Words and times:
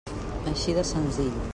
Així 0.53 0.77
de 0.79 0.87
senzill. 0.95 1.41